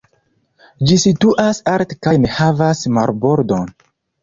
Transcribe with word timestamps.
Ĝi 0.91 0.97
situas 1.03 1.61
alte 1.75 1.99
kaj 2.07 2.15
ne 2.25 2.33
havas 2.39 2.83
marbordon. 2.99 3.73